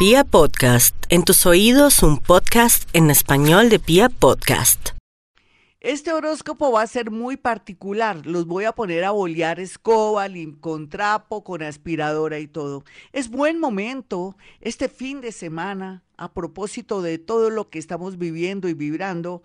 Pia 0.00 0.24
Podcast, 0.24 0.96
en 1.10 1.24
tus 1.24 1.44
oídos 1.44 2.02
un 2.02 2.16
podcast 2.16 2.88
en 2.94 3.10
español 3.10 3.68
de 3.68 3.78
Pia 3.78 4.08
Podcast. 4.08 4.92
Este 5.78 6.14
horóscopo 6.14 6.72
va 6.72 6.80
a 6.80 6.86
ser 6.86 7.10
muy 7.10 7.36
particular. 7.36 8.24
Los 8.24 8.46
voy 8.46 8.64
a 8.64 8.72
poner 8.72 9.04
a 9.04 9.10
bolear 9.10 9.60
escoba, 9.60 10.26
con 10.62 10.88
trapo, 10.88 11.44
con 11.44 11.62
aspiradora 11.62 12.38
y 12.38 12.46
todo. 12.46 12.82
Es 13.12 13.28
buen 13.28 13.60
momento 13.60 14.38
este 14.62 14.88
fin 14.88 15.20
de 15.20 15.32
semana, 15.32 16.02
a 16.16 16.32
propósito 16.32 17.02
de 17.02 17.18
todo 17.18 17.50
lo 17.50 17.68
que 17.68 17.78
estamos 17.78 18.16
viviendo 18.16 18.70
y 18.70 18.72
vibrando, 18.72 19.42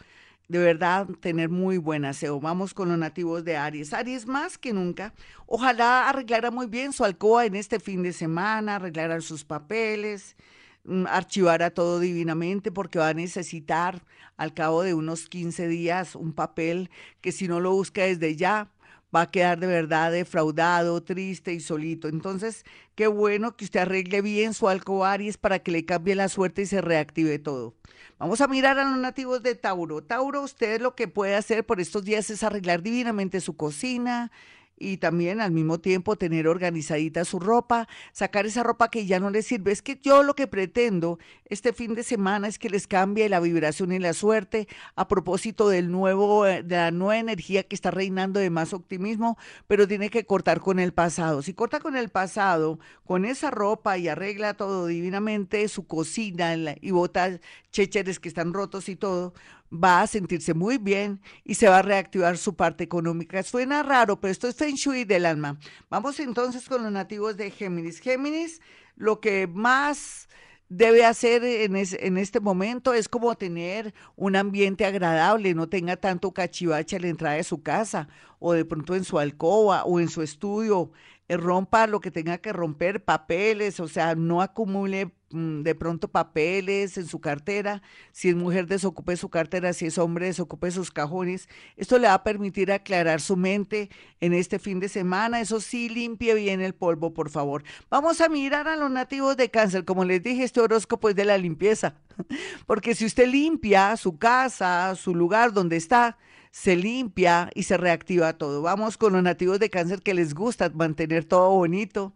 de 0.48 0.60
verdad 0.60 1.08
tener 1.20 1.50
muy 1.50 1.78
buen 1.78 2.06
aseo. 2.06 2.40
Vamos 2.40 2.74
con 2.74 2.90
los 2.90 2.98
nativos 2.98 3.44
de 3.44 3.58
Aries. 3.58 3.94
Aries 3.94 4.28
más 4.28 4.58
que 4.58 4.74
nunca. 4.74 5.14
Ojalá 5.48 6.10
arreglara 6.10 6.52
muy 6.52 6.68
bien 6.68 6.94
su 6.94 7.04
alcoba 7.04 7.46
en 7.46 7.56
este 7.56 7.80
fin 7.80 8.04
de 8.04 8.14
semana, 8.14 8.76
arreglara 8.76 9.22
sus 9.22 9.44
papeles, 9.44 10.36
mm, 10.84 11.06
archivara 11.08 11.72
todo 11.72 12.00
divinamente 12.00 12.72
porque 12.72 13.00
va 13.00 13.10
a 13.10 13.14
necesitar 13.14 14.04
al 14.38 14.54
cabo 14.54 14.84
de 14.84 14.94
unos 14.94 15.28
15 15.30 15.68
días 15.68 16.16
un 16.16 16.34
papel 16.34 16.90
que 17.22 17.32
si 17.32 17.48
no 17.48 17.60
lo 17.60 17.72
busca 17.72 18.04
desde 18.04 18.36
ya 18.36 18.70
va 19.16 19.22
a 19.22 19.32
quedar 19.32 19.60
de 19.60 19.68
verdad 19.68 20.12
defraudado, 20.12 21.02
triste 21.02 21.54
y 21.54 21.60
solito. 21.60 22.08
Entonces, 22.08 22.66
qué 22.96 23.08
bueno 23.08 23.56
que 23.56 23.66
usted 23.66 23.82
arregle 23.82 24.22
bien 24.22 24.54
su 24.54 24.68
alcoba 24.68 25.14
Aries 25.14 25.38
para 25.38 25.60
que 25.60 25.72
le 25.72 25.86
cambie 25.86 26.16
la 26.16 26.28
suerte 26.28 26.64
y 26.64 26.66
se 26.66 26.82
reactive 26.82 27.40
todo. 27.40 27.74
Vamos 28.20 28.42
a 28.42 28.48
mirar 28.48 28.78
a 28.80 28.90
los 28.90 28.98
nativos 28.98 29.42
de 29.44 29.56
Tauro. 29.56 30.04
Tauro, 30.04 30.42
usted 30.42 30.82
lo 30.82 30.96
que 30.96 31.08
puede 31.08 31.36
hacer 31.36 31.66
por 31.66 31.80
estos 31.80 32.04
días 32.04 32.30
es 32.30 32.44
arreglar 32.44 32.82
divinamente 32.82 33.40
su 33.42 33.56
cocina, 33.56 34.32
y 34.78 34.98
también 34.98 35.42
al 35.42 35.52
mismo 35.52 35.80
tiempo 35.80 36.16
tener 36.16 36.48
organizadita 36.48 37.26
su 37.26 37.40
ropa, 37.40 37.88
sacar 38.12 38.46
esa 38.46 38.64
ropa 38.64 38.90
que 38.90 39.06
ya 39.06 39.20
no 39.20 39.30
les 39.30 39.46
sirve. 39.46 39.72
Es 39.72 39.82
que 39.82 40.00
yo 40.02 40.24
lo 40.24 40.36
que 40.36 40.48
pretendo 40.48 41.20
este 41.46 41.74
fin 41.74 41.96
de 41.96 42.04
semana 42.04 42.48
es 42.48 42.60
que 42.60 42.70
les 42.70 42.88
cambie 42.88 43.30
la 43.30 43.40
vibración 43.40 43.92
y 43.92 44.00
la 44.00 44.14
suerte 44.14 44.68
a 44.96 45.08
propósito 45.08 45.70
del 45.70 45.92
nuevo, 45.92 46.46
eh, 46.46 46.64
de 46.64 46.76
la 46.76 46.92
nueva 46.92 47.20
energía 47.20 47.64
que 47.64 47.76
está 47.76 47.92
reinando 47.92 48.40
de 48.40 48.50
más 48.50 48.74
optimismo, 48.74 49.38
pero 49.68 49.88
tiene 49.88 50.10
que 50.10 50.26
cortar 50.26 50.60
con 50.60 50.80
el 50.80 50.94
pasado. 50.94 51.42
Si 51.42 51.54
corta 51.54 51.80
con 51.80 51.96
el 51.96 52.10
pasado, 52.10 52.80
con 53.06 53.26
esa 53.26 53.52
ropa 53.52 53.98
y 53.98 54.08
arregla 54.08 54.56
todo 54.56 54.88
divinamente, 54.88 55.68
su 55.68 55.88
cocina 55.88 56.36
y 56.82 56.92
bota 56.92 57.40
checheres 57.72 58.20
que 58.20 58.30
están 58.30 58.54
rotos 58.54 58.90
y 58.90 58.96
todo, 58.96 59.34
va 59.76 60.02
a 60.02 60.08
sentirse 60.08 60.54
muy 60.54 60.78
bien 60.78 61.22
y 61.44 61.56
se 61.56 61.68
va 61.68 61.80
a 61.80 61.82
reactivar 61.82 62.38
su 62.38 62.56
parte 62.56 62.84
económica. 62.84 63.42
Suena 63.44 63.84
raro, 63.84 64.20
pero 64.20 64.32
esto 64.32 64.48
es 64.48 64.56
Feng 64.56 64.76
Shui 64.76 65.04
del 65.04 65.26
alma. 65.26 65.60
Vamos 65.90 66.20
entonces 66.20 66.68
con 66.68 66.84
los 66.84 66.92
nativos 66.92 67.38
de 67.38 67.52
Géminis. 67.52 68.00
Géminis, 68.00 68.62
lo 68.96 69.20
que 69.20 69.48
más 69.48 70.28
debe 70.70 71.06
hacer 71.06 71.44
en, 71.44 71.76
en, 71.76 72.18
este 72.18 72.40
momento 72.40 72.94
es 72.94 73.08
como 73.08 73.36
tener 73.36 73.94
un 74.16 74.36
ambiente 74.36 74.86
agradable, 74.86 75.54
no 75.54 75.70
tenga 75.70 75.96
tanto 75.96 76.32
cachivache 76.32 76.96
a 76.96 77.00
la 77.00 77.08
entrada 77.08 77.36
de 77.36 77.44
su 77.44 77.62
casa 77.62 78.08
o 78.40 78.54
de 78.54 78.66
pronto 78.66 78.96
en 78.96 79.04
su 79.04 79.20
alcoba 79.20 79.84
o 79.86 80.00
en 80.00 80.10
su 80.10 80.22
estudio, 80.22 80.92
rompa 81.30 81.88
lo 81.88 82.00
que 82.00 82.12
tenga 82.12 82.38
que 82.38 82.54
romper, 82.54 83.04
papeles, 83.04 83.80
o 83.80 83.88
sea, 83.88 84.16
no 84.16 84.42
acumule 84.42 85.12
Mm, 85.36 85.64
de 85.64 85.76
pronto 85.76 86.08
papeles 86.08 86.98
en 86.98 87.08
su 87.08 87.20
cartera, 87.20 87.82
si 88.14 88.30
es 88.30 88.36
mujer 88.36 88.68
desocupe 88.68 89.18
su 89.18 89.28
cartera, 89.30 89.74
si 89.74 89.88
es 89.88 89.98
hombre 89.98 90.28
desocupe 90.28 90.72
sus 90.72 90.92
cajones. 90.92 91.50
Esto 91.76 91.98
le 92.00 92.08
va 92.08 92.14
a 92.14 92.24
permitir 92.24 92.72
aclarar 92.72 93.20
su 93.20 93.36
mente 93.36 93.90
en 94.22 94.34
este 94.34 94.60
fin 94.60 94.80
de 94.80 94.88
semana. 94.88 95.42
Eso 95.42 95.60
sí, 95.60 95.90
limpie 95.90 96.36
bien 96.36 96.62
el 96.62 96.74
polvo, 96.74 97.14
por 97.14 97.30
favor. 97.30 97.64
Vamos 97.90 98.22
a 98.22 98.30
mirar 98.30 98.70
a 98.70 98.78
los 98.78 98.90
nativos 98.90 99.36
de 99.36 99.52
cáncer. 99.52 99.84
Como 99.84 100.06
les 100.06 100.24
dije, 100.24 100.44
este 100.44 100.62
horóscopo 100.62 101.10
es 101.10 101.16
de 101.16 101.26
la 101.26 101.38
limpieza. 101.38 101.96
Porque 102.66 102.96
si 102.96 103.06
usted 103.06 103.28
limpia 103.28 103.98
su 103.98 104.18
casa, 104.18 104.96
su 104.96 105.14
lugar 105.14 105.52
donde 105.52 105.76
está, 105.76 106.18
se 106.56 106.78
limpia 106.78 107.50
y 107.54 107.64
se 107.64 107.76
reactiva 107.76 108.38
todo. 108.38 108.62
Vamos 108.62 108.98
con 108.98 109.12
los 109.12 109.22
nativos 109.22 109.60
de 109.60 109.70
cáncer 109.70 110.02
que 110.02 110.14
les 110.14 110.34
gusta 110.34 110.70
mantener 110.70 111.26
todo 111.26 111.50
bonito, 111.50 112.14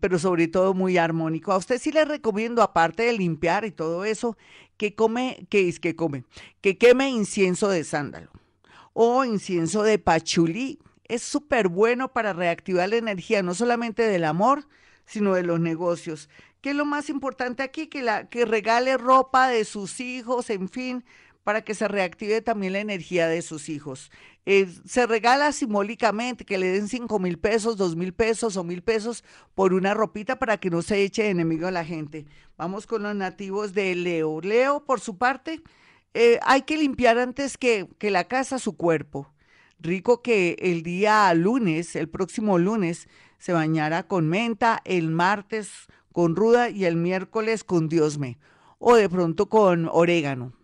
pero 0.00 0.18
sobre 0.18 0.48
todo 0.48 0.72
muy 0.72 0.96
armónico. 0.96 1.52
A 1.52 1.58
usted 1.58 1.78
sí 1.78 1.92
le 1.92 2.06
recomiendo, 2.06 2.62
aparte 2.62 3.02
de 3.02 3.12
limpiar 3.12 3.66
y 3.66 3.70
todo 3.70 4.06
eso, 4.06 4.38
que 4.78 4.94
come, 4.94 5.46
que 5.50 5.68
es 5.68 5.80
que 5.80 5.94
come, 5.94 6.24
que 6.62 6.78
queme 6.78 7.10
incienso 7.10 7.68
de 7.68 7.84
sándalo 7.84 8.30
o 8.94 9.22
incienso 9.26 9.82
de 9.82 9.98
pachulí. 9.98 10.78
Es 11.04 11.22
súper 11.22 11.68
bueno 11.68 12.10
para 12.10 12.32
reactivar 12.32 12.88
la 12.88 12.96
energía, 12.96 13.42
no 13.42 13.52
solamente 13.52 14.02
del 14.02 14.24
amor, 14.24 14.66
sino 15.04 15.34
de 15.34 15.42
los 15.42 15.60
negocios. 15.60 16.30
¿Qué 16.62 16.70
es 16.70 16.76
lo 16.76 16.86
más 16.86 17.10
importante 17.10 17.62
aquí? 17.62 17.86
Que, 17.88 18.00
la, 18.00 18.30
que 18.30 18.46
regale 18.46 18.96
ropa 18.96 19.48
de 19.48 19.66
sus 19.66 20.00
hijos, 20.00 20.48
en 20.48 20.70
fin, 20.70 21.04
para 21.48 21.62
que 21.62 21.74
se 21.74 21.88
reactive 21.88 22.42
también 22.42 22.74
la 22.74 22.80
energía 22.80 23.26
de 23.26 23.40
sus 23.40 23.70
hijos. 23.70 24.10
Eh, 24.44 24.68
se 24.84 25.06
regala 25.06 25.50
simbólicamente 25.52 26.44
que 26.44 26.58
le 26.58 26.66
den 26.66 26.88
cinco 26.88 27.18
mil 27.18 27.38
pesos, 27.38 27.78
dos 27.78 27.96
mil 27.96 28.12
pesos 28.12 28.58
o 28.58 28.64
mil 28.64 28.82
pesos 28.82 29.24
por 29.54 29.72
una 29.72 29.94
ropita 29.94 30.38
para 30.38 30.58
que 30.58 30.68
no 30.68 30.82
se 30.82 31.02
eche 31.02 31.30
enemigo 31.30 31.66
a 31.66 31.70
la 31.70 31.86
gente. 31.86 32.26
Vamos 32.58 32.86
con 32.86 33.02
los 33.02 33.16
nativos 33.16 33.72
de 33.72 33.94
Leo. 33.94 34.42
Leo, 34.42 34.84
por 34.84 35.00
su 35.00 35.16
parte, 35.16 35.62
eh, 36.12 36.38
hay 36.42 36.64
que 36.64 36.76
limpiar 36.76 37.18
antes 37.18 37.56
que, 37.56 37.88
que 37.96 38.10
la 38.10 38.24
casa 38.24 38.58
su 38.58 38.76
cuerpo. 38.76 39.32
Rico 39.80 40.20
que 40.20 40.54
el 40.58 40.82
día 40.82 41.32
lunes, 41.32 41.96
el 41.96 42.10
próximo 42.10 42.58
lunes, 42.58 43.08
se 43.38 43.54
bañara 43.54 44.02
con 44.02 44.28
menta, 44.28 44.82
el 44.84 45.08
martes 45.08 45.70
con 46.12 46.36
ruda 46.36 46.68
y 46.68 46.84
el 46.84 46.96
miércoles 46.96 47.64
con 47.64 47.88
diosme 47.88 48.36
o 48.78 48.96
de 48.96 49.08
pronto 49.08 49.48
con 49.48 49.88
orégano. 49.90 50.57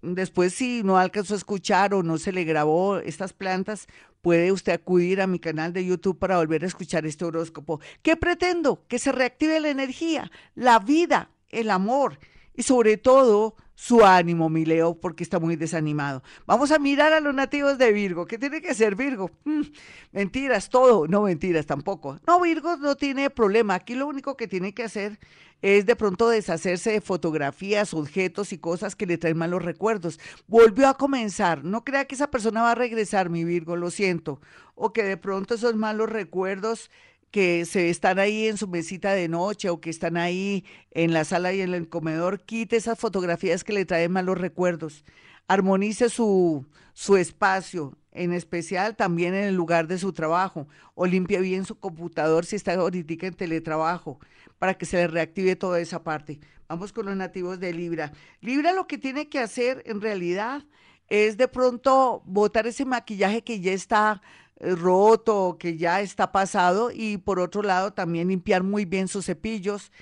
Después, 0.00 0.54
si 0.54 0.82
no 0.84 0.96
alcanzó 0.96 1.34
a 1.34 1.38
escuchar 1.38 1.92
o 1.92 2.02
no 2.02 2.18
se 2.18 2.32
le 2.32 2.44
grabó 2.44 2.98
estas 2.98 3.32
plantas, 3.32 3.88
puede 4.22 4.52
usted 4.52 4.72
acudir 4.72 5.20
a 5.20 5.26
mi 5.26 5.38
canal 5.38 5.72
de 5.72 5.84
YouTube 5.84 6.18
para 6.18 6.38
volver 6.38 6.62
a 6.64 6.68
escuchar 6.68 7.04
este 7.06 7.24
horóscopo. 7.24 7.80
¿Qué 8.02 8.16
pretendo? 8.16 8.86
Que 8.86 8.98
se 8.98 9.12
reactive 9.12 9.60
la 9.60 9.70
energía, 9.70 10.30
la 10.54 10.78
vida, 10.78 11.30
el 11.48 11.70
amor 11.70 12.18
y 12.54 12.62
sobre 12.62 12.96
todo 12.96 13.56
su 13.78 14.04
ánimo, 14.04 14.48
mi 14.48 14.64
Leo, 14.64 14.94
porque 14.98 15.22
está 15.22 15.38
muy 15.38 15.54
desanimado. 15.54 16.24
Vamos 16.46 16.72
a 16.72 16.80
mirar 16.80 17.12
a 17.12 17.20
los 17.20 17.32
nativos 17.32 17.78
de 17.78 17.92
Virgo. 17.92 18.26
¿Qué 18.26 18.36
tiene 18.36 18.60
que 18.60 18.74
ser 18.74 18.96
Virgo? 18.96 19.30
Mm, 19.44 19.62
mentiras, 20.10 20.68
todo. 20.68 21.06
No, 21.06 21.22
mentiras 21.22 21.64
tampoco. 21.64 22.18
No, 22.26 22.40
Virgo 22.40 22.76
no 22.76 22.96
tiene 22.96 23.30
problema. 23.30 23.74
Aquí 23.74 23.94
lo 23.94 24.08
único 24.08 24.36
que 24.36 24.48
tiene 24.48 24.74
que 24.74 24.82
hacer 24.82 25.20
es 25.62 25.86
de 25.86 25.94
pronto 25.94 26.28
deshacerse 26.28 26.90
de 26.90 27.00
fotografías, 27.00 27.94
objetos 27.94 28.52
y 28.52 28.58
cosas 28.58 28.96
que 28.96 29.06
le 29.06 29.16
traen 29.16 29.38
malos 29.38 29.64
recuerdos. 29.64 30.18
Volvió 30.48 30.88
a 30.88 30.94
comenzar. 30.94 31.62
No 31.62 31.84
crea 31.84 32.06
que 32.06 32.16
esa 32.16 32.32
persona 32.32 32.62
va 32.62 32.72
a 32.72 32.74
regresar, 32.74 33.30
mi 33.30 33.44
Virgo, 33.44 33.76
lo 33.76 33.92
siento. 33.92 34.40
O 34.74 34.92
que 34.92 35.04
de 35.04 35.16
pronto 35.16 35.54
esos 35.54 35.76
malos 35.76 36.10
recuerdos 36.10 36.90
que 37.30 37.64
se 37.64 37.90
están 37.90 38.18
ahí 38.18 38.46
en 38.46 38.56
su 38.56 38.68
mesita 38.68 39.12
de 39.12 39.28
noche 39.28 39.68
o 39.70 39.80
que 39.80 39.90
están 39.90 40.16
ahí 40.16 40.64
en 40.90 41.12
la 41.12 41.24
sala 41.24 41.52
y 41.52 41.60
en 41.60 41.74
el 41.74 41.88
comedor, 41.88 42.40
quite 42.40 42.76
esas 42.76 42.98
fotografías 42.98 43.64
que 43.64 43.72
le 43.72 43.84
traen 43.84 44.12
malos 44.12 44.38
recuerdos. 44.38 45.04
Armonice 45.46 46.08
su, 46.08 46.66
su 46.92 47.16
espacio, 47.16 47.96
en 48.12 48.32
especial 48.32 48.96
también 48.96 49.34
en 49.34 49.44
el 49.44 49.54
lugar 49.54 49.86
de 49.86 49.98
su 49.98 50.12
trabajo, 50.12 50.66
o 50.94 51.06
limpie 51.06 51.40
bien 51.40 51.64
su 51.64 51.78
computador 51.78 52.44
si 52.44 52.56
está 52.56 52.74
ahorita 52.74 53.26
en 53.26 53.34
teletrabajo, 53.34 54.18
para 54.58 54.74
que 54.74 54.86
se 54.86 54.96
le 54.96 55.06
reactive 55.08 55.56
toda 55.56 55.80
esa 55.80 56.02
parte. 56.02 56.40
Vamos 56.68 56.92
con 56.92 57.06
los 57.06 57.16
nativos 57.16 57.60
de 57.60 57.72
Libra. 57.72 58.12
Libra 58.40 58.72
lo 58.72 58.86
que 58.86 58.98
tiene 58.98 59.28
que 59.28 59.38
hacer 59.38 59.82
en 59.86 60.00
realidad 60.00 60.64
es 61.08 61.36
de 61.36 61.48
pronto 61.48 62.22
botar 62.26 62.66
ese 62.66 62.84
maquillaje 62.84 63.42
que 63.42 63.60
ya 63.60 63.72
está 63.72 64.20
eh, 64.60 64.74
roto, 64.74 65.56
que 65.58 65.76
ya 65.76 66.00
está 66.00 66.32
pasado, 66.32 66.90
y 66.92 67.18
por 67.18 67.40
otro 67.40 67.62
lado 67.62 67.92
también 67.92 68.28
limpiar 68.28 68.62
muy 68.62 68.84
bien 68.84 69.08
sus 69.08 69.26
cepillos, 69.26 69.92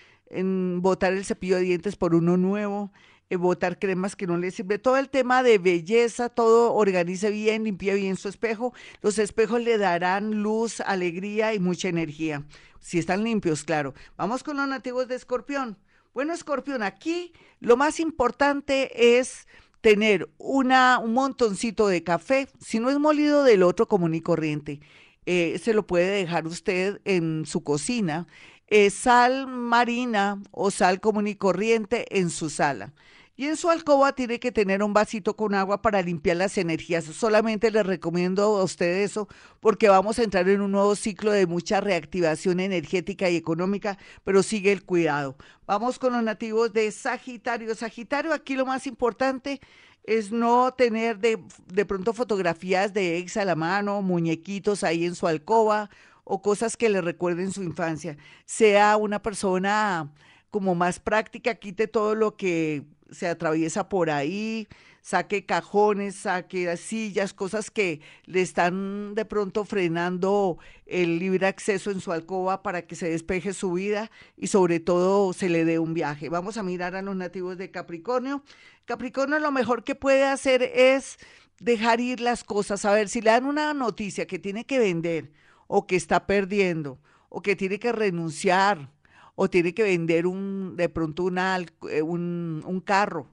botar 0.80 1.12
el 1.12 1.24
cepillo 1.24 1.56
de 1.56 1.62
dientes 1.62 1.94
por 1.94 2.14
uno 2.14 2.36
nuevo, 2.36 2.90
eh, 3.28 3.36
botar 3.36 3.78
cremas 3.78 4.14
que 4.14 4.26
no 4.26 4.38
le 4.38 4.52
sirve, 4.52 4.78
todo 4.78 4.96
el 4.96 5.08
tema 5.08 5.42
de 5.42 5.58
belleza, 5.58 6.28
todo 6.28 6.72
organice 6.74 7.30
bien, 7.30 7.64
limpie 7.64 7.94
bien 7.94 8.16
su 8.16 8.28
espejo, 8.28 8.72
los 9.02 9.18
espejos 9.18 9.60
le 9.60 9.78
darán 9.78 10.42
luz, 10.42 10.80
alegría 10.80 11.52
y 11.52 11.58
mucha 11.58 11.88
energía, 11.88 12.44
si 12.80 12.98
están 12.98 13.24
limpios, 13.24 13.64
claro. 13.64 13.94
Vamos 14.16 14.44
con 14.44 14.56
los 14.56 14.68
nativos 14.68 15.08
de 15.08 15.16
Escorpión. 15.16 15.76
Bueno, 16.14 16.32
Escorpión, 16.32 16.82
aquí 16.82 17.32
lo 17.60 17.76
más 17.76 17.98
importante 18.00 19.18
es 19.18 19.46
tener 19.86 20.28
una, 20.38 20.98
un 20.98 21.14
montoncito 21.14 21.86
de 21.86 22.02
café, 22.02 22.48
si 22.58 22.80
no 22.80 22.90
es 22.90 22.98
molido 22.98 23.44
del 23.44 23.62
otro 23.62 23.86
común 23.86 24.16
y 24.16 24.20
corriente, 24.20 24.80
eh, 25.26 25.60
se 25.62 25.74
lo 25.74 25.86
puede 25.86 26.08
dejar 26.08 26.48
usted 26.48 27.00
en 27.04 27.46
su 27.46 27.62
cocina, 27.62 28.26
eh, 28.66 28.90
sal 28.90 29.46
marina 29.46 30.42
o 30.50 30.72
sal 30.72 30.98
común 30.98 31.28
y 31.28 31.36
corriente 31.36 32.18
en 32.18 32.30
su 32.30 32.50
sala. 32.50 32.94
Y 33.38 33.46
en 33.46 33.56
su 33.58 33.68
alcoba 33.68 34.14
tiene 34.14 34.40
que 34.40 34.50
tener 34.50 34.82
un 34.82 34.94
vasito 34.94 35.36
con 35.36 35.54
agua 35.54 35.82
para 35.82 36.00
limpiar 36.00 36.38
las 36.38 36.56
energías. 36.56 37.04
Solamente 37.04 37.70
les 37.70 37.84
recomiendo 37.84 38.42
a 38.56 38.64
usted 38.64 39.02
eso 39.02 39.28
porque 39.60 39.90
vamos 39.90 40.18
a 40.18 40.22
entrar 40.22 40.48
en 40.48 40.62
un 40.62 40.72
nuevo 40.72 40.96
ciclo 40.96 41.32
de 41.32 41.46
mucha 41.46 41.82
reactivación 41.82 42.60
energética 42.60 43.28
y 43.28 43.36
económica, 43.36 43.98
pero 44.24 44.42
sigue 44.42 44.72
el 44.72 44.84
cuidado. 44.84 45.36
Vamos 45.66 45.98
con 45.98 46.14
los 46.14 46.22
nativos 46.22 46.72
de 46.72 46.90
Sagitario. 46.90 47.74
Sagitario, 47.74 48.32
aquí 48.32 48.54
lo 48.54 48.64
más 48.64 48.86
importante 48.86 49.60
es 50.04 50.32
no 50.32 50.72
tener 50.72 51.18
de, 51.18 51.38
de 51.66 51.84
pronto 51.84 52.14
fotografías 52.14 52.94
de 52.94 53.18
ex 53.18 53.36
a 53.36 53.44
la 53.44 53.54
mano, 53.54 54.00
muñequitos 54.00 54.82
ahí 54.82 55.04
en 55.04 55.14
su 55.14 55.26
alcoba 55.26 55.90
o 56.24 56.40
cosas 56.40 56.78
que 56.78 56.88
le 56.88 57.02
recuerden 57.02 57.52
su 57.52 57.62
infancia. 57.62 58.16
Sea 58.46 58.96
una 58.96 59.20
persona 59.20 60.10
como 60.50 60.74
más 60.74 61.00
práctica, 61.00 61.56
quite 61.56 61.86
todo 61.86 62.14
lo 62.14 62.36
que 62.36 62.84
se 63.10 63.28
atraviesa 63.28 63.88
por 63.88 64.10
ahí, 64.10 64.68
saque 65.02 65.46
cajones, 65.46 66.16
saque 66.16 66.76
sillas, 66.76 67.32
cosas 67.32 67.70
que 67.70 68.00
le 68.24 68.42
están 68.42 69.14
de 69.14 69.24
pronto 69.24 69.64
frenando 69.64 70.58
el 70.84 71.18
libre 71.18 71.46
acceso 71.46 71.90
en 71.90 72.00
su 72.00 72.10
alcoba 72.10 72.62
para 72.62 72.82
que 72.82 72.96
se 72.96 73.10
despeje 73.10 73.52
su 73.52 73.72
vida 73.72 74.10
y 74.36 74.48
sobre 74.48 74.80
todo 74.80 75.32
se 75.32 75.48
le 75.48 75.64
dé 75.64 75.78
un 75.78 75.94
viaje. 75.94 76.28
Vamos 76.28 76.56
a 76.56 76.64
mirar 76.64 76.96
a 76.96 77.02
los 77.02 77.14
nativos 77.14 77.56
de 77.56 77.70
Capricornio. 77.70 78.42
Capricornio 78.84 79.38
lo 79.38 79.52
mejor 79.52 79.84
que 79.84 79.94
puede 79.94 80.24
hacer 80.24 80.62
es 80.62 81.18
dejar 81.60 82.00
ir 82.00 82.20
las 82.20 82.42
cosas, 82.42 82.84
a 82.84 82.92
ver 82.92 83.08
si 83.08 83.20
le 83.20 83.30
dan 83.30 83.46
una 83.46 83.72
noticia 83.74 84.26
que 84.26 84.38
tiene 84.38 84.66
que 84.66 84.78
vender 84.78 85.30
o 85.68 85.86
que 85.86 85.96
está 85.96 86.26
perdiendo 86.26 86.98
o 87.28 87.42
que 87.42 87.56
tiene 87.56 87.78
que 87.78 87.92
renunciar 87.92 88.90
o 89.36 89.48
tiene 89.48 89.74
que 89.74 89.84
vender 89.84 90.26
un 90.26 90.74
de 90.76 90.88
pronto 90.88 91.28
eh, 91.28 92.02
un, 92.02 92.64
un 92.66 92.80
carro 92.80 93.28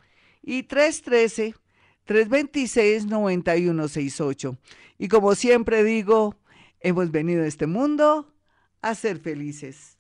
y 0.42 0.64
313-326-9168. 2.08 4.58
Y 4.98 5.10
como 5.10 5.36
siempre 5.36 5.84
digo, 5.84 6.36
hemos 6.80 7.12
venido 7.12 7.44
a 7.44 7.48
este 7.48 7.68
mundo 7.68 8.34
a 8.82 8.96
ser 8.96 9.20
felices. 9.20 9.98